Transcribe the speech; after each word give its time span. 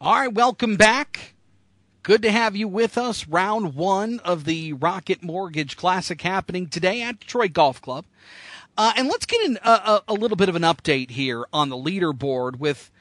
All 0.00 0.14
right, 0.14 0.32
welcome 0.32 0.76
back. 0.76 1.34
Good 2.04 2.22
to 2.22 2.30
have 2.30 2.54
you 2.54 2.68
with 2.68 2.96
us. 2.96 3.26
Round 3.26 3.74
one 3.74 4.20
of 4.20 4.44
the 4.44 4.72
Rocket 4.74 5.24
Mortgage 5.24 5.76
Classic 5.76 6.22
happening 6.22 6.68
today 6.68 7.02
at 7.02 7.18
Detroit 7.18 7.52
Golf 7.52 7.82
Club. 7.82 8.04
Uh, 8.76 8.92
and 8.96 9.08
let's 9.08 9.26
get 9.26 9.44
in 9.44 9.58
a, 9.64 9.70
a, 9.70 10.02
a, 10.06 10.14
little 10.14 10.36
bit 10.36 10.48
of 10.48 10.54
an 10.54 10.62
update 10.62 11.10
here 11.10 11.46
on 11.52 11.68
the 11.68 11.76
leaderboard 11.76 12.60
with 12.60 12.92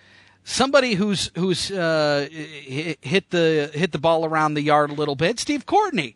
somebody 0.43 0.95
who's 0.95 1.29
who's 1.35 1.69
uh, 1.69 2.27
hit 2.31 3.29
the 3.29 3.69
hit 3.75 3.91
the 3.91 3.99
ball 3.99 4.25
around 4.25 4.55
the 4.55 4.63
yard 4.63 4.89
a 4.89 4.95
little 4.95 5.15
bit. 5.15 5.39
Steve 5.39 5.67
Courtney. 5.67 6.15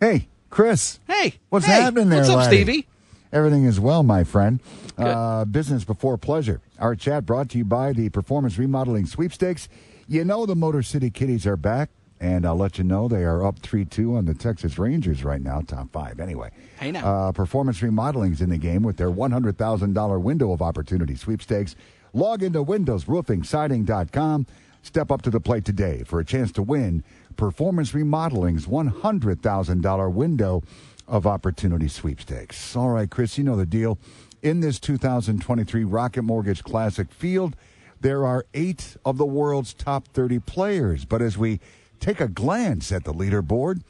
Hey, 0.00 0.28
Chris. 0.48 1.00
Hey, 1.06 1.34
what's 1.50 1.66
hey, 1.66 1.82
happening 1.82 2.08
there? 2.08 2.20
What's 2.20 2.30
up, 2.30 2.38
laddie? 2.38 2.62
Stevie? 2.62 2.88
Everything 3.30 3.64
is 3.64 3.78
well, 3.78 4.02
my 4.02 4.24
friend. 4.24 4.60
Uh, 4.96 5.44
business 5.44 5.84
before 5.84 6.16
pleasure. 6.16 6.62
Our 6.78 6.96
chat 6.96 7.26
brought 7.26 7.50
to 7.50 7.58
you 7.58 7.66
by 7.66 7.92
the 7.92 8.08
Performance 8.08 8.56
Remodeling 8.56 9.04
Sweepstakes. 9.04 9.68
You 10.06 10.24
know 10.24 10.44
the 10.44 10.54
Motor 10.54 10.82
City 10.82 11.08
Kitties 11.08 11.46
are 11.46 11.56
back, 11.56 11.88
and 12.20 12.44
I'll 12.44 12.56
let 12.56 12.76
you 12.76 12.84
know 12.84 13.08
they 13.08 13.24
are 13.24 13.44
up 13.44 13.60
3 13.60 13.86
2 13.86 14.16
on 14.16 14.26
the 14.26 14.34
Texas 14.34 14.78
Rangers 14.78 15.24
right 15.24 15.40
now, 15.40 15.62
top 15.62 15.90
five. 15.92 16.20
Anyway, 16.20 16.50
hey 16.78 16.92
now. 16.92 17.06
Uh, 17.06 17.32
Performance 17.32 17.80
Remodeling's 17.82 18.42
in 18.42 18.50
the 18.50 18.58
game 18.58 18.82
with 18.82 18.98
their 18.98 19.10
$100,000 19.10 20.22
window 20.22 20.52
of 20.52 20.60
opportunity 20.60 21.14
sweepstakes. 21.14 21.74
Log 22.12 22.42
into 22.42 22.62
WindowsRoofingSiding.com. 22.62 24.46
Step 24.82 25.10
up 25.10 25.22
to 25.22 25.30
the 25.30 25.40
plate 25.40 25.64
today 25.64 26.02
for 26.04 26.20
a 26.20 26.24
chance 26.24 26.52
to 26.52 26.62
win 26.62 27.02
Performance 27.36 27.94
Remodeling's 27.94 28.66
$100,000 28.66 30.12
window 30.12 30.62
of 31.08 31.26
opportunity 31.26 31.88
sweepstakes. 31.88 32.76
All 32.76 32.90
right, 32.90 33.08
Chris, 33.08 33.38
you 33.38 33.44
know 33.44 33.56
the 33.56 33.64
deal. 33.64 33.98
In 34.42 34.60
this 34.60 34.78
2023 34.78 35.84
Rocket 35.84 36.22
Mortgage 36.22 36.62
Classic 36.62 37.10
field, 37.10 37.56
there 38.00 38.26
are 38.26 38.46
eight 38.54 38.96
of 39.04 39.18
the 39.18 39.26
world's 39.26 39.74
top 39.74 40.08
30 40.08 40.40
players. 40.40 41.04
But 41.04 41.22
as 41.22 41.38
we 41.38 41.60
take 42.00 42.20
a 42.20 42.28
glance 42.28 42.92
at 42.92 43.04
the 43.04 43.12
leaderboard, 43.12 43.82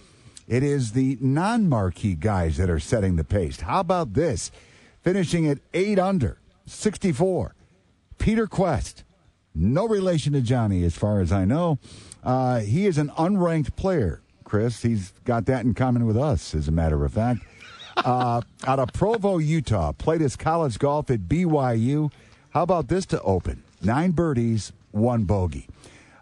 it 0.46 0.62
is 0.62 0.92
the 0.92 1.18
non 1.20 1.68
marquee 1.68 2.14
guys 2.14 2.56
that 2.58 2.70
are 2.70 2.80
setting 2.80 3.16
the 3.16 3.24
pace. 3.24 3.60
How 3.60 3.80
about 3.80 4.14
this? 4.14 4.50
Finishing 5.02 5.46
at 5.48 5.58
eight 5.72 5.98
under, 5.98 6.38
64. 6.66 7.54
Peter 8.18 8.46
Kuest, 8.46 9.02
no 9.54 9.86
relation 9.86 10.32
to 10.32 10.40
Johnny 10.40 10.84
as 10.84 10.96
far 10.96 11.20
as 11.20 11.32
I 11.32 11.44
know. 11.44 11.78
Uh, 12.22 12.60
he 12.60 12.86
is 12.86 12.98
an 12.98 13.10
unranked 13.10 13.76
player. 13.76 14.22
Chris. 14.44 14.82
He's 14.82 15.12
got 15.24 15.46
that 15.46 15.64
in 15.64 15.74
common 15.74 16.06
with 16.06 16.16
us, 16.16 16.54
as 16.54 16.68
a 16.68 16.70
matter 16.70 17.04
of 17.04 17.12
fact. 17.12 17.40
Uh, 17.96 18.40
out 18.66 18.78
of 18.78 18.92
Provo, 18.92 19.38
Utah, 19.38 19.90
played 19.90 20.20
his 20.20 20.36
college 20.36 20.78
golf 20.78 21.10
at 21.10 21.22
BYU. 21.22 22.12
How 22.50 22.62
about 22.62 22.86
this 22.86 23.04
to 23.06 23.20
open? 23.22 23.63
Nine 23.84 24.12
birdies, 24.12 24.72
one 24.92 25.24
bogey. 25.24 25.68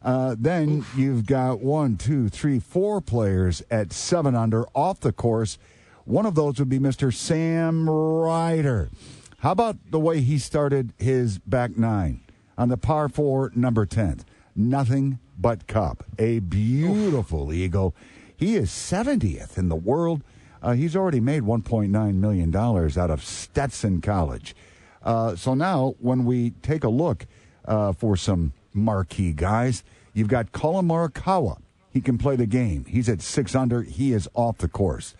Uh, 0.02 0.34
then 0.38 0.78
Oof. 0.78 0.94
you've 0.96 1.26
got 1.26 1.60
one, 1.60 1.96
two, 1.96 2.28
three, 2.28 2.58
four 2.58 3.00
players 3.00 3.62
at 3.70 3.92
seven 3.92 4.34
under 4.34 4.66
off 4.74 5.00
the 5.00 5.12
course. 5.12 5.58
One 6.04 6.26
of 6.26 6.34
those 6.34 6.58
would 6.58 6.68
be 6.68 6.80
Mr. 6.80 7.14
Sam 7.14 7.88
Ryder. 7.88 8.90
How 9.38 9.52
about 9.52 9.76
the 9.90 10.00
way 10.00 10.20
he 10.20 10.38
started 10.38 10.92
his 10.98 11.38
back 11.38 11.76
nine 11.76 12.20
on 12.58 12.68
the 12.68 12.76
par 12.76 13.08
four, 13.08 13.52
number 13.54 13.86
10th? 13.86 14.24
Nothing 14.56 15.20
but 15.38 15.66
cup. 15.66 16.04
A 16.18 16.40
beautiful 16.40 17.50
Oof. 17.50 17.54
eagle. 17.54 17.94
He 18.36 18.56
is 18.56 18.70
70th 18.70 19.56
in 19.56 19.68
the 19.68 19.76
world. 19.76 20.22
Uh, 20.60 20.72
he's 20.72 20.96
already 20.96 21.20
made 21.20 21.42
$1.9 21.42 22.14
million 22.14 22.56
out 22.56 23.10
of 23.10 23.24
Stetson 23.24 24.00
College. 24.00 24.54
Uh, 25.02 25.34
so 25.34 25.54
now, 25.54 25.94
when 25.98 26.24
we 26.24 26.50
take 26.62 26.84
a 26.84 26.88
look 26.88 27.26
uh, 27.64 27.92
for 27.92 28.16
some 28.16 28.52
marquee 28.72 29.32
guys, 29.32 29.82
you've 30.14 30.28
got 30.28 30.52
Collin 30.52 30.86
Morikawa. 30.86 31.58
He 31.92 32.00
can 32.00 32.16
play 32.18 32.36
the 32.36 32.46
game. 32.46 32.84
He's 32.86 33.08
at 33.08 33.20
six 33.20 33.54
under. 33.54 33.82
He 33.82 34.12
is 34.12 34.28
off 34.34 34.58
the 34.58 34.68
course. 34.68 35.14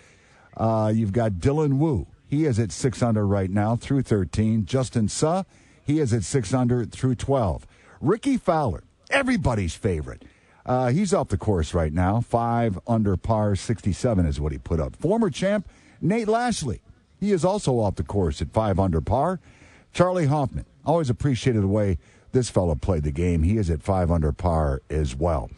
Uh, 0.57 0.93
you've 0.95 1.13
got 1.13 1.33
Dylan 1.33 1.79
Wu. 1.79 2.07
He 2.27 2.47
is 2.47 2.59
at 2.59 2.73
six 2.73 3.03
under 3.03 3.27
right 3.27 3.51
now 3.51 3.77
through 3.77 4.03
13. 4.03 4.65
Justin 4.65 5.09
Suh. 5.09 5.45
He 5.85 5.99
is 5.99 6.13
at 6.15 6.25
six 6.25 6.55
under 6.55 6.85
through 6.85 7.17
12. 7.17 7.67
Rickie 8.01 8.37
Fowler, 8.37 8.85
everybody's 9.11 9.75
favorite. 9.75 10.25
Uh, 10.65 10.89
he's 10.89 11.13
off 11.13 11.29
the 11.29 11.37
course 11.37 11.75
right 11.75 11.93
now. 11.93 12.21
Five 12.21 12.79
under 12.87 13.17
par, 13.17 13.57
67 13.57 14.25
is 14.27 14.41
what 14.41 14.53
he 14.53 14.59
put 14.59 14.81
up. 14.81 14.97
Former 14.97 15.29
champ 15.29 15.69
Nate 16.01 16.29
Lashley. 16.29 16.81
He 17.21 17.33
is 17.33 17.45
also 17.45 17.79
off 17.79 17.97
the 17.97 18.03
course 18.03 18.43
at 18.43 18.53
five 18.53 18.81
under 18.81 19.01
par. 19.01 19.39
Charley 19.93 20.27
Hoffman. 20.27 20.67
Always 20.85 21.11
appreciated 21.11 21.63
the 21.63 21.69
way 21.69 21.99
this 22.33 22.51
fellow 22.51 22.75
played 22.75 23.05
the 23.05 23.13
game. 23.13 23.43
He 23.43 23.57
is 23.57 23.71
at 23.71 23.83
five 23.83 24.11
under 24.11 24.33
par 24.33 24.83
as 24.91 25.15
well. 25.15 25.51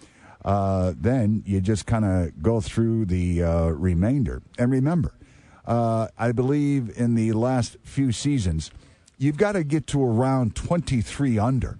Uh, 0.45 0.93
then 0.97 1.43
you 1.47 1.61
just 1.61 1.87
kind 1.87 2.05
of 2.05 2.43
go 2.43 2.61
through 2.61 3.07
the 3.07 3.43
uh, 3.43 3.69
remainder. 3.69 4.43
And 4.59 4.71
remember, 4.71 5.15
uh, 5.67 6.09
I 6.19 6.33
believe 6.33 6.93
in 6.99 7.15
the 7.15 7.33
last 7.33 7.77
few 7.83 8.13
seasons, 8.13 8.71
you've 9.17 9.39
got 9.39 9.53
to 9.53 9.65
get 9.65 9.87
to 9.89 10.05
around 10.05 10.55
23 10.55 11.39
under 11.39 11.79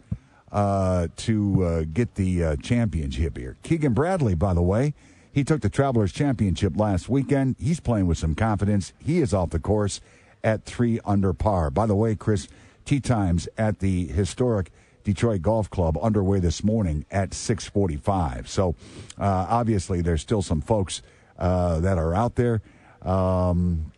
uh, 0.51 1.09
to 1.17 1.65
uh, 1.65 1.85
get 1.93 2.15
the 2.15 2.45
uh, 2.45 2.57
championship 2.57 3.37
here. 3.37 3.57
Keegan 3.63 3.93
Bradley, 3.93 4.35
by 4.35 4.55
the 4.55 4.63
way, 4.63 4.95
he 5.31 5.45
took 5.45 5.61
the 5.61 5.69
Travelers 5.69 6.13
Championship 6.13 6.77
last 6.77 7.09
weekend. 7.09 7.57
He's 7.59 7.81
playing 7.81 8.07
with 8.07 8.17
some 8.17 8.37
confidence. 8.37 8.93
He 8.99 9.19
is 9.19 9.35
off 9.35 9.51
the 9.51 9.59
course 9.59 10.01
at 10.45 10.65
three 10.65 11.01
under 11.05 11.33
par. 11.33 11.71
By 11.71 11.87
the 11.87 11.97
way, 11.97 12.15
Chris, 12.15 12.47
tee 12.85 13.01
times 13.01 13.49
at 13.59 13.81
the 13.81 14.07
historic 14.07 14.71
Detroit 15.03 15.43
Golf 15.43 15.69
Club 15.69 15.99
underway 16.01 16.39
this 16.39 16.63
morning 16.63 17.05
at 17.11 17.31
6:45. 17.31 18.47
So 18.47 18.77
uh, 19.19 19.47
obviously, 19.49 20.01
there's 20.01 20.23
still 20.23 20.43
some 20.43 20.61
folks 20.61 21.03
uh, 21.39 21.81
that 21.81 21.99
are 21.99 22.15
out 22.15 22.37
there. 22.37 22.63
Um, 23.03 23.93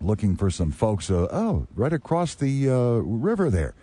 looking 0.00 0.36
for 0.36 0.50
some 0.50 0.72
folks. 0.72 1.10
Uh, 1.10 1.28
oh, 1.30 1.66
right 1.74 1.92
across 1.92 2.34
the 2.34 2.68
river 3.04 3.48
there, 3.48 3.74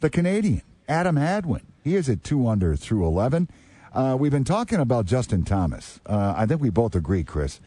the 0.00 0.08
Canadian 0.10 0.62
Adam 0.88 1.16
Hadwin. 1.16 1.62
He 1.82 1.94
is 1.96 2.08
at 2.08 2.24
two 2.24 2.46
under 2.48 2.76
through 2.76 3.06
11. 3.06 3.48
Uh, 3.92 4.16
we've 4.18 4.32
been 4.32 4.44
talking 4.44 4.78
about 4.78 5.06
Justin 5.06 5.44
Thomas. 5.44 6.00
Uh, 6.06 6.34
I 6.36 6.46
think 6.46 6.60
we 6.60 6.70
both 6.70 6.94
agree, 6.94 7.24
Chris. 7.24 7.60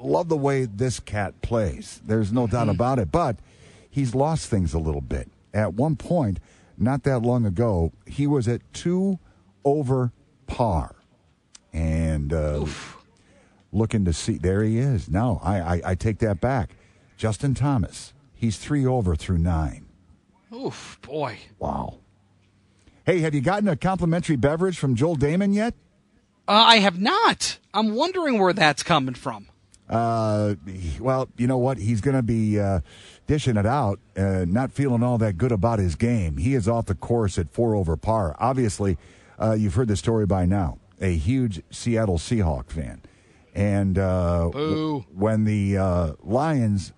Love 0.00 0.28
the 0.28 0.36
way 0.36 0.64
this 0.64 1.00
cat 1.00 1.40
plays. 1.42 2.00
There's 2.04 2.32
no 2.32 2.46
doubt 2.46 2.62
mm-hmm. 2.62 2.70
about 2.70 2.98
it. 2.98 3.10
But 3.10 3.36
he's 3.88 4.14
lost 4.14 4.48
things 4.48 4.74
a 4.74 4.78
little 4.78 5.00
bit. 5.00 5.30
At 5.54 5.74
one 5.74 5.96
point, 5.96 6.38
not 6.76 7.02
that 7.04 7.20
long 7.20 7.46
ago, 7.46 7.92
he 8.06 8.26
was 8.26 8.46
at 8.46 8.60
two 8.72 9.18
over 9.64 10.12
par. 10.46 10.96
And 11.72 12.32
uh, 12.32 12.66
looking 13.72 14.04
to 14.04 14.12
see, 14.12 14.38
there 14.38 14.62
he 14.62 14.78
is. 14.78 15.08
No, 15.08 15.40
I, 15.42 15.60
I, 15.60 15.80
I 15.84 15.94
take 15.94 16.18
that 16.18 16.40
back. 16.40 16.76
Justin 17.16 17.54
Thomas, 17.54 18.12
he's 18.34 18.58
three 18.58 18.84
over 18.86 19.16
through 19.16 19.38
nine. 19.38 19.86
Oof, 20.54 20.98
boy. 21.02 21.38
Wow. 21.58 21.98
Hey, 23.04 23.20
have 23.20 23.34
you 23.34 23.40
gotten 23.40 23.68
a 23.68 23.76
complimentary 23.76 24.36
beverage 24.36 24.78
from 24.78 24.94
Joel 24.94 25.16
Dahmen 25.16 25.54
yet? 25.54 25.74
Uh, 26.48 26.52
I 26.52 26.78
have 26.78 27.00
not. 27.00 27.58
I'm 27.74 27.94
wondering 27.94 28.38
where 28.38 28.52
that's 28.52 28.82
coming 28.82 29.14
from. 29.14 29.48
Uh, 29.88 30.54
well, 31.00 31.28
you 31.36 31.46
know 31.46 31.58
what? 31.58 31.78
He's 31.78 32.00
going 32.00 32.16
to 32.16 32.22
be 32.22 32.58
uh, 32.58 32.80
dishing 33.26 33.56
it 33.56 33.66
out, 33.66 34.00
uh, 34.16 34.44
not 34.46 34.72
feeling 34.72 35.02
all 35.02 35.18
that 35.18 35.38
good 35.38 35.52
about 35.52 35.78
his 35.78 35.94
game. 35.94 36.38
He 36.38 36.54
is 36.54 36.68
off 36.68 36.86
the 36.86 36.94
course 36.94 37.38
at 37.38 37.50
four 37.52 37.74
over 37.74 37.96
par. 37.96 38.34
Obviously, 38.38 38.98
uh, 39.40 39.52
you've 39.52 39.74
heard 39.74 39.88
the 39.88 39.96
story 39.96 40.26
by 40.26 40.44
now. 40.46 40.78
A 41.00 41.14
huge 41.14 41.62
Seattle 41.70 42.18
Seahawk 42.18 42.70
fan. 42.70 43.00
And 43.54 43.98
uh, 43.98 44.50
w- 44.52 45.04
when 45.14 45.44
the 45.44 45.78
uh, 45.78 46.12
Lions 46.22 46.92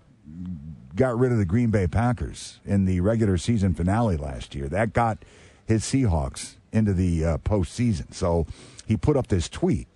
got 0.95 1.17
rid 1.17 1.31
of 1.31 1.37
the 1.37 1.45
Green 1.45 1.69
Bay 1.69 1.87
Packers 1.87 2.59
in 2.65 2.85
the 2.85 2.99
regular 3.01 3.37
season 3.37 3.73
finale 3.73 4.17
last 4.17 4.55
year. 4.55 4.67
That 4.67 4.93
got 4.93 5.23
his 5.65 5.83
Seahawks 5.83 6.55
into 6.71 6.93
the 6.93 7.23
uh, 7.25 7.37
postseason. 7.39 8.13
So 8.13 8.45
he 8.85 8.97
put 8.97 9.15
up 9.15 9.27
this 9.27 9.47
tweet: 9.47 9.87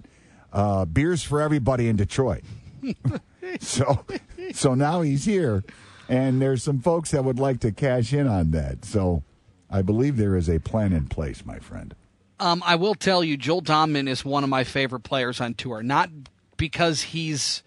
uh, 0.53 0.85
"Beers 0.85 1.23
for 1.23 1.41
everybody 1.41 1.87
in 1.89 1.95
Detroit." 1.95 2.43
so, 3.59 4.05
so 4.53 4.73
now 4.73 5.01
he's 5.01 5.25
here, 5.25 5.63
and 6.09 6.41
there's 6.41 6.63
some 6.63 6.79
folks 6.79 7.11
that 7.11 7.23
would 7.23 7.39
like 7.39 7.59
to 7.61 7.71
cash 7.71 8.13
in 8.13 8.27
on 8.27 8.51
that. 8.51 8.85
So, 8.85 9.23
I 9.69 9.81
believe 9.81 10.17
there 10.17 10.35
is 10.35 10.49
a 10.49 10.59
plan 10.59 10.93
in 10.93 11.07
place, 11.07 11.45
my 11.45 11.59
friend. 11.59 11.95
Um, 12.39 12.61
I 12.65 12.75
will 12.75 12.95
tell 12.95 13.23
you, 13.23 13.37
Joel 13.37 13.61
Dahmen 13.61 14.07
is 14.07 14.25
one 14.25 14.43
of 14.43 14.49
my 14.49 14.63
favorite 14.63 15.01
players 15.01 15.39
on 15.39 15.53
tour. 15.53 15.81
Not 15.81 16.09
because 16.57 17.01
he's 17.01 17.63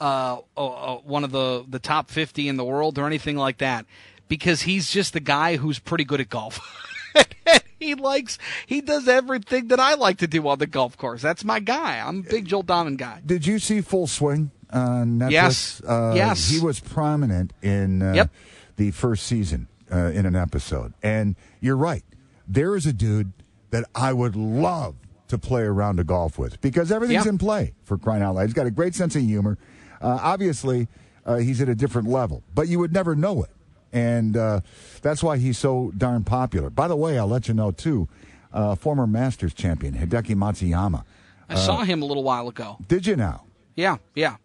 uh, 0.00 0.38
uh, 0.56 0.96
one 0.96 1.24
of 1.24 1.32
the 1.32 1.64
the 1.68 1.78
top 1.78 2.10
50 2.10 2.48
in 2.48 2.56
the 2.56 2.64
world 2.64 2.98
or 2.98 3.06
anything 3.06 3.36
like 3.36 3.58
that 3.58 3.86
because 4.28 4.62
he's 4.62 4.90
just 4.90 5.12
the 5.12 5.20
guy 5.20 5.56
who's 5.56 5.78
pretty 5.78 6.04
good 6.04 6.20
at 6.20 6.28
golf. 6.28 6.60
he 7.78 7.94
likes 7.94 8.38
he 8.66 8.80
does 8.80 9.08
everything 9.08 9.68
that 9.68 9.80
I 9.80 9.94
like 9.94 10.18
to 10.18 10.26
do 10.26 10.46
on 10.48 10.58
the 10.58 10.66
golf 10.66 10.96
course. 10.96 11.22
That's 11.22 11.44
my 11.44 11.60
guy. 11.60 12.00
I'm 12.00 12.20
a 12.20 12.22
big 12.22 12.46
Joel 12.46 12.64
Dahmen 12.64 12.96
guy. 12.96 13.20
Did 13.24 13.46
you 13.46 13.58
see 13.58 13.80
Full 13.80 14.06
Swing 14.06 14.50
on 14.70 15.18
Netflix? 15.18 15.30
Yes. 15.30 15.82
Uh, 15.86 16.12
yes. 16.16 16.48
He 16.48 16.60
was 16.60 16.80
prominent 16.80 17.52
in 17.62 18.02
uh, 18.02 18.12
yep. 18.14 18.30
the 18.76 18.90
first 18.90 19.26
season 19.26 19.68
uh, 19.90 20.10
in 20.14 20.26
an 20.26 20.36
episode. 20.36 20.94
And 21.02 21.36
you're 21.60 21.76
right. 21.76 22.04
There 22.48 22.76
is 22.76 22.86
a 22.86 22.92
dude 22.92 23.32
that 23.70 23.84
I 23.94 24.12
would 24.12 24.36
love 24.36 24.96
to 25.28 25.38
play 25.38 25.62
around 25.62 25.98
a 25.98 26.04
golf 26.04 26.38
with 26.38 26.60
because 26.60 26.92
everything's 26.92 27.24
Yeah. 27.24 27.30
in 27.30 27.38
play 27.38 27.72
for 27.84 27.96
crying 27.96 28.22
out 28.22 28.34
loud. 28.34 28.44
He's 28.44 28.52
got 28.52 28.66
a 28.66 28.70
great 28.70 28.94
sense 28.94 29.16
of 29.16 29.22
humor. 29.22 29.56
Uh, 30.00 30.18
obviously, 30.20 30.88
uh, 31.24 31.36
he's 31.36 31.60
at 31.60 31.68
a 31.68 31.74
different 31.74 32.08
level, 32.08 32.42
but 32.54 32.68
you 32.68 32.78
would 32.78 32.92
never 32.92 33.14
know 33.16 33.42
it. 33.42 33.50
And 33.92 34.36
uh, 34.36 34.60
that's 35.02 35.22
why 35.22 35.36
he's 35.38 35.58
so 35.58 35.92
darn 35.96 36.24
popular. 36.24 36.70
By 36.70 36.88
the 36.88 36.96
way, 36.96 37.18
I'll 37.18 37.26
let 37.28 37.48
you 37.48 37.54
know, 37.54 37.70
too, 37.72 38.08
uh, 38.52 38.74
former 38.74 39.06
Masters 39.06 39.52
champion 39.54 39.94
Hideki 39.94 40.34
Matsuyama. 40.34 41.04
I 41.48 41.54
saw 41.56 41.84
him 41.84 42.00
a 42.00 42.06
little 42.06 42.22
while 42.24 42.48
ago. 42.48 42.78
Did 42.88 43.06
you 43.06 43.16
now? 43.16 43.44
Yeah, 43.76 43.98
yeah. 44.14 44.36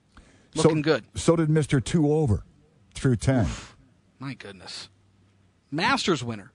So- 0.56 0.64
Looking 0.64 0.82
good. 0.82 1.06
So 1.16 1.36
did 1.36 1.48
Mr. 1.50 1.84
Two 1.84 2.12
Over 2.12 2.44
through 2.94 3.16
10. 3.18 3.48
My 4.20 4.34
goodness. 4.34 4.90
Masters 5.72 6.24
winner, 6.24 6.52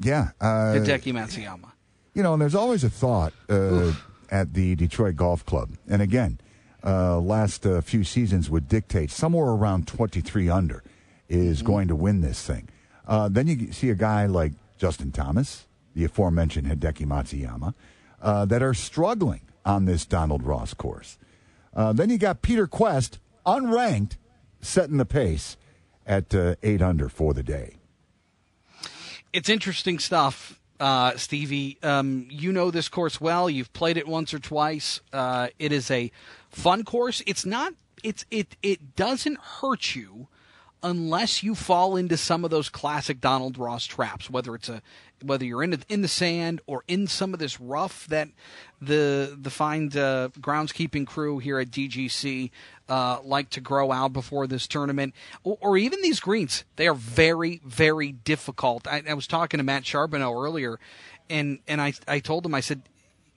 Yeah. 0.00 0.30
Uh, 0.40 0.74
Hideki 0.74 1.12
Matsuyama. 1.12 1.72
You 2.14 2.22
know, 2.22 2.32
and 2.32 2.42
there's 2.42 2.54
always 2.54 2.82
a 2.84 2.90
thought 2.90 3.32
uh, 3.48 3.92
at 4.30 4.54
the 4.54 4.74
Detroit 4.76 5.16
Golf 5.16 5.44
Club. 5.46 5.70
And 5.88 6.00
again, 6.02 6.38
uh, 6.84 7.18
last 7.20 7.66
uh, 7.66 7.80
few 7.80 8.02
seasons 8.04 8.50
would 8.50 8.68
dictate 8.68 9.10
somewhere 9.10 9.46
around 9.48 9.86
23 9.86 10.48
under 10.48 10.82
is 11.32 11.62
going 11.62 11.88
to 11.88 11.96
win 11.96 12.20
this 12.20 12.46
thing. 12.46 12.68
Uh, 13.06 13.28
then 13.28 13.46
you 13.46 13.72
see 13.72 13.90
a 13.90 13.94
guy 13.94 14.26
like 14.26 14.52
Justin 14.78 15.10
Thomas, 15.10 15.66
the 15.94 16.04
aforementioned 16.04 16.66
Hideki 16.66 17.06
Matsuyama, 17.06 17.74
uh, 18.20 18.44
that 18.44 18.62
are 18.62 18.74
struggling 18.74 19.42
on 19.64 19.86
this 19.86 20.04
Donald 20.04 20.42
Ross 20.42 20.74
course. 20.74 21.18
Uh, 21.74 21.92
then 21.92 22.10
you 22.10 22.18
got 22.18 22.42
Peter 22.42 22.66
Kuest, 22.66 23.18
unranked, 23.46 24.16
setting 24.60 24.98
the 24.98 25.06
pace 25.06 25.56
at 26.06 26.34
uh, 26.34 26.56
8 26.62 26.82
under 26.82 27.08
for 27.08 27.32
the 27.32 27.42
day. 27.42 27.76
It's 29.32 29.48
interesting 29.48 29.98
stuff, 29.98 30.60
uh, 30.78 31.16
Stevie. 31.16 31.78
Um, 31.82 32.26
you 32.28 32.52
know 32.52 32.70
this 32.70 32.88
course 32.88 33.20
well. 33.20 33.48
You've 33.48 33.72
played 33.72 33.96
it 33.96 34.06
once 34.06 34.34
or 34.34 34.38
twice. 34.38 35.00
Uh, 35.12 35.48
it 35.58 35.72
is 35.72 35.90
a 35.90 36.12
fun 36.50 36.84
course. 36.84 37.22
It's 37.26 37.46
not. 37.46 37.72
It's 38.02 38.26
it. 38.30 38.56
It 38.62 38.94
doesn't 38.94 39.38
hurt 39.38 39.94
you 39.94 40.28
unless 40.82 41.42
you 41.42 41.54
fall 41.54 41.96
into 41.96 42.16
some 42.16 42.44
of 42.44 42.50
those 42.50 42.68
classic 42.68 43.20
Donald 43.20 43.58
Ross 43.58 43.84
traps. 43.84 44.28
Whether 44.28 44.54
it's 44.54 44.68
a 44.68 44.82
whether 45.22 45.44
you're 45.44 45.62
in 45.62 45.70
the, 45.70 45.80
in 45.88 46.02
the 46.02 46.08
sand 46.08 46.60
or 46.66 46.82
in 46.88 47.06
some 47.06 47.32
of 47.32 47.38
this 47.38 47.60
rough 47.60 48.06
that 48.08 48.28
the 48.80 49.36
the 49.40 49.50
fine 49.50 49.86
uh, 49.96 50.28
groundskeeping 50.40 51.06
crew 51.06 51.38
here 51.38 51.58
at 51.58 51.70
DGC 51.70 52.50
uh, 52.88 53.18
like 53.22 53.50
to 53.50 53.60
grow 53.60 53.92
out 53.92 54.12
before 54.12 54.46
this 54.46 54.66
tournament, 54.66 55.14
or, 55.44 55.56
or 55.60 55.76
even 55.76 56.02
these 56.02 56.20
greens. 56.20 56.64
They 56.76 56.88
are 56.88 56.94
very, 56.94 57.60
very 57.64 58.12
difficult. 58.12 58.86
I, 58.86 59.02
I 59.08 59.14
was 59.14 59.26
talking 59.26 59.58
to 59.58 59.64
Matt 59.64 59.84
Charboneau 59.84 60.44
earlier, 60.44 60.78
and 61.30 61.60
and 61.68 61.80
I 61.80 61.94
I 62.08 62.18
told 62.18 62.44
him 62.44 62.54
I 62.54 62.60
said, 62.60 62.82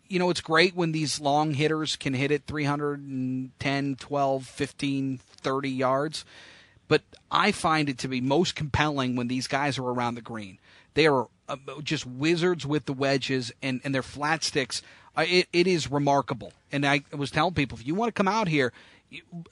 you 0.08 0.20
know, 0.20 0.30
it's 0.30 0.42
great 0.42 0.76
when 0.76 0.92
these 0.92 1.20
long 1.20 1.54
hitters 1.54 1.96
can 1.96 2.14
hit 2.14 2.32
it 2.32 2.44
310, 2.48 3.96
12, 3.96 4.46
15, 4.46 5.18
30 5.18 5.70
yards. 5.70 6.26
But 6.88 7.02
I 7.32 7.52
find 7.52 7.90
it 7.90 7.98
to 8.00 8.08
be 8.08 8.22
most 8.22 8.56
compelling 8.56 9.16
when 9.16 9.28
these 9.28 9.48
guys 9.48 9.78
are 9.78 9.88
around 9.88 10.16
the 10.16 10.22
green. 10.22 10.60
They 10.94 11.08
are 11.08 11.28
uh, 11.50 11.58
just 11.84 12.06
wizards 12.06 12.66
with 12.66 12.86
the 12.86 12.94
wedges 12.94 13.52
and, 13.62 13.82
and 13.84 13.94
their 13.94 14.04
flat 14.04 14.44
sticks. 14.44 14.82
Uh, 15.18 15.26
it, 15.28 15.48
it 15.52 15.68
is 15.68 15.90
remarkable. 15.90 16.54
And 16.72 16.86
I 16.86 17.04
was 17.16 17.32
telling 17.32 17.54
people, 17.54 17.78
if 17.78 17.86
you 17.86 17.96
want 17.96 18.10
to 18.10 18.18
come 18.18 18.28
out 18.28 18.48
here, 18.48 18.72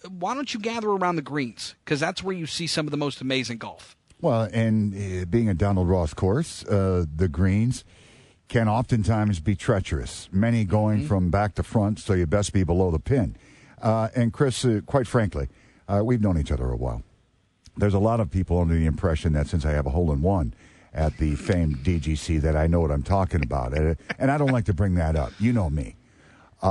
why 0.08 0.34
don't 0.34 0.54
you 0.54 0.60
gather 0.60 0.90
around 0.90 1.16
the 1.16 1.22
greens? 1.22 1.76
Because 1.84 2.00
that's 2.00 2.24
where 2.24 2.36
you 2.36 2.46
see 2.46 2.68
some 2.68 2.88
of 2.88 2.92
the 2.92 2.98
most 2.98 3.22
amazing 3.22 3.58
golf. 3.58 3.96
Well, 4.22 4.50
and 4.54 4.94
uh, 4.94 5.26
being 5.26 5.50
a 5.50 5.54
Donald 5.54 5.90
Ross 5.90 6.14
course, 6.14 6.64
uh, 6.66 7.06
the 7.14 7.28
greens 7.28 7.84
can 8.48 8.70
oftentimes 8.70 9.40
be 9.40 9.56
treacherous, 9.56 10.30
many 10.32 10.64
going 10.64 11.08
from 11.08 11.30
back 11.30 11.56
to 11.56 11.64
front, 11.64 12.00
so 12.00 12.14
you 12.14 12.26
best 12.26 12.54
be 12.54 12.64
below 12.64 12.92
the 12.92 13.00
pin. 13.00 13.36
Uh, 13.82 14.10
and 14.16 14.32
Chris, 14.32 14.64
uh, 14.64 14.82
quite 14.86 15.08
frankly, 15.08 15.50
uh, 15.88 16.02
we've 16.04 16.22
known 16.22 16.38
each 16.38 16.52
other 16.52 16.70
a 16.70 16.78
while. 16.78 17.04
There's 17.78 17.94
a 17.94 18.00
lot 18.00 18.20
of 18.20 18.30
people 18.30 18.60
under 18.60 18.76
the 18.76 18.86
impression 18.86 19.34
that 19.34 19.48
since 19.48 19.66
I 19.66 19.72
have 19.72 19.86
a 19.86 19.90
hole 19.90 20.12
in 20.12 20.22
one 20.22 20.54
at 20.94 21.18
the 21.18 21.36
famed 21.36 21.78
DGC, 21.78 22.40
that 22.42 22.56
I 22.56 22.68
know 22.68 22.80
what 22.80 22.92
I'm 22.92 23.02
talking 23.04 23.42
about, 23.44 23.74
and, 23.74 23.98
I 24.20 24.38
don't 24.38 24.52
like 24.52 24.66
to 24.66 24.74
bring 24.74 24.94
that 24.96 25.16
up. 25.16 25.32
You 25.40 25.52
know 25.54 25.70
me. 25.70 25.96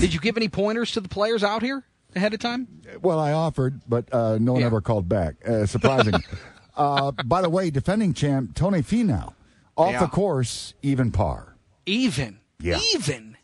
Did 0.00 0.14
you 0.14 0.20
give 0.20 0.36
any 0.36 0.48
pointers 0.48 0.92
to 0.92 1.00
the 1.00 1.08
players 1.08 1.42
out 1.42 1.62
here 1.62 1.84
ahead 2.14 2.32
of 2.32 2.40
time? 2.40 2.68
Well, 3.02 3.18
I 3.18 3.32
offered, 3.32 3.80
but 3.88 4.12
uh, 4.14 4.38
no 4.40 4.52
one 4.52 4.60
Yeah. 4.60 4.66
ever 4.68 4.80
called 4.80 5.08
back. 5.08 5.34
Uh, 5.46 5.66
surprising. 5.66 6.14
uh, 6.76 7.10
by 7.24 7.42
the 7.42 7.50
way, 7.50 7.70
defending 7.70 8.14
champ 8.14 8.54
Tony 8.54 8.80
Finau, 8.82 9.34
off 9.76 9.92
Yeah. 9.92 10.00
the 10.00 10.06
course, 10.06 10.74
even 10.82 11.10
par. 11.10 11.56
Even. 11.84 12.38
Yeah. 12.60 12.78
Even. 12.94 13.36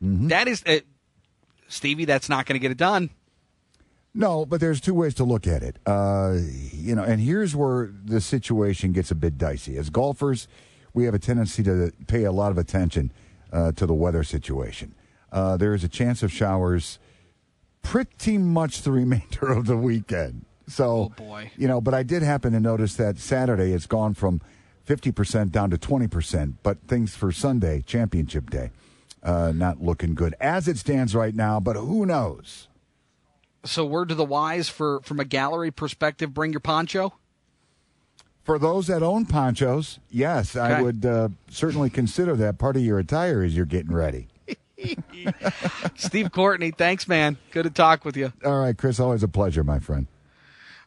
That 0.00 0.48
is, 0.48 0.62
uh, 0.66 0.80
Stevie, 1.68 2.04
that's 2.06 2.28
not 2.28 2.46
going 2.46 2.54
to 2.54 2.58
get 2.58 2.70
it 2.70 2.76
done. 2.78 3.10
No, 4.14 4.46
but 4.46 4.60
there's 4.60 4.80
two 4.80 4.94
ways 4.94 5.14
to 5.14 5.24
look 5.24 5.46
at 5.46 5.62
it. 5.62 5.76
Uh, 5.86 6.36
you 6.72 6.94
know, 6.94 7.02
and 7.02 7.20
here's 7.20 7.56
where 7.56 7.90
the 8.04 8.20
situation 8.20 8.92
gets 8.92 9.10
a 9.10 9.14
bit 9.14 9.36
dicey. 9.36 9.76
As 9.76 9.90
golfers, 9.90 10.46
we 10.92 11.04
have 11.04 11.14
a 11.14 11.18
tendency 11.18 11.62
to 11.64 11.90
pay 12.06 12.22
a 12.24 12.30
lot 12.32 12.52
of 12.52 12.58
attention 12.58 13.12
uh, 13.52 13.72
to 13.72 13.86
the 13.86 13.94
weather 13.94 14.22
situation. 14.22 14.94
Uh, 15.32 15.56
there 15.56 15.74
is 15.74 15.82
a 15.82 15.88
chance 15.88 16.22
of 16.22 16.30
showers 16.30 17.00
pretty 17.82 18.38
much 18.38 18.82
the 18.82 18.92
remainder 19.02 19.48
of 19.48 19.66
the 19.66 19.76
weekend. 19.76 20.44
So, 20.68 20.84
Oh, 20.86 21.08
boy. 21.16 21.50
you 21.56 21.66
know, 21.68 21.80
but 21.80 21.92
I 21.92 22.04
did 22.04 22.22
happen 22.22 22.52
to 22.52 22.60
notice 22.60 22.94
that 22.94 23.18
Saturday 23.18 23.72
it's 23.72 23.86
gone 23.86 24.14
from 24.14 24.40
50% 24.88 25.50
down 25.50 25.70
to 25.70 25.76
20%, 25.76 26.54
but 26.62 26.78
things 26.86 27.16
for 27.16 27.32
Sunday, 27.32 27.82
championship 27.84 28.48
day, 28.48 28.70
uh, 29.24 29.52
not 29.54 29.82
looking 29.82 30.14
good 30.14 30.34
as 30.40 30.68
it 30.68 30.78
stands 30.78 31.14
right 31.16 31.34
now, 31.34 31.58
but 31.58 31.74
who 31.76 32.06
knows? 32.06 32.68
So, 33.64 33.84
word 33.84 34.10
to 34.10 34.14
the 34.14 34.24
wise 34.24 34.68
for 34.68 35.00
from 35.00 35.20
a 35.20 35.24
gallery 35.24 35.70
perspective, 35.70 36.34
bring 36.34 36.52
your 36.52 36.60
poncho. 36.60 37.14
For 38.44 38.58
those 38.58 38.88
that 38.88 39.02
own 39.02 39.24
ponchos, 39.24 39.98
yes, 40.10 40.54
I 40.54 40.82
would 40.82 41.06
uh, 41.06 41.30
certainly 41.48 41.88
consider 41.88 42.36
that 42.36 42.58
part 42.58 42.76
of 42.76 42.82
your 42.82 42.98
attire 42.98 43.42
as 43.42 43.56
you're 43.56 43.64
getting 43.64 43.94
ready. 43.94 44.28
Steve 45.96 46.30
Courtney, 46.30 46.70
thanks, 46.70 47.08
man. 47.08 47.38
Good 47.52 47.62
to 47.62 47.70
talk 47.70 48.04
with 48.04 48.18
you. 48.18 48.34
All 48.44 48.60
right, 48.60 48.76
Chris, 48.76 49.00
always 49.00 49.22
a 49.22 49.28
pleasure, 49.28 49.64
my 49.64 49.78
friend. 49.78 50.08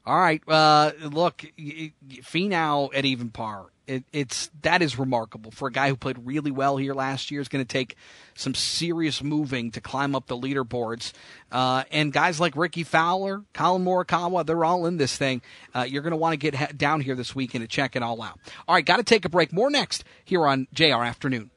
All 0.06 0.20
right, 0.20 0.42
uh, 0.48 0.92
look, 1.02 1.44
Finau 1.58 2.90
at 2.94 3.06
even 3.06 3.30
par. 3.30 3.66
It, 3.88 4.04
it's 4.12 4.50
that 4.62 4.82
is 4.82 5.00
remarkable 5.00 5.52
for 5.52 5.68
a 5.68 5.72
guy 5.72 5.90
who 5.90 5.96
played 5.96 6.18
really 6.24 6.52
well 6.52 6.78
here 6.78 6.94
last 6.94 7.32
year. 7.32 7.42
Is 7.42 7.48
going 7.48 7.64
to 7.64 7.68
take 7.68 7.96
some 8.36 8.54
serious 8.54 9.24
moving 9.24 9.72
to 9.72 9.82
climb 9.82 10.16
up 10.16 10.28
the 10.28 10.38
leaderboards. 10.38 11.14
Uh, 11.52 11.84
and 11.92 12.12
guys 12.14 12.40
like 12.40 12.56
Rickie 12.56 12.84
Fowler, 12.84 13.44
Collin 13.54 13.84
Morikawa, 13.84 14.46
they're 14.46 14.66
all 14.66 14.86
in 14.86 14.98
this 14.98 15.18
thing. 15.18 15.42
Uh, 15.74 15.84
you're 15.88 16.04
going 16.04 16.12
to 16.12 16.18
want 16.18 16.34
to 16.34 16.52
get 16.52 16.78
down 16.78 17.02
here 17.02 17.16
this 17.16 17.34
weekend 17.34 17.64
to 17.64 17.68
check 17.68 17.96
it 17.96 18.04
all 18.04 18.22
out. 18.22 18.40
All 18.68 18.76
right, 18.76 18.86
got 18.86 18.98
to 18.98 19.04
take 19.04 19.26
a 19.26 19.30
break. 19.30 19.54
More 19.54 19.70
next 19.70 20.04
here 20.24 20.46
on 20.46 20.68
JR 20.74 21.04
Afternoon. 21.04 21.50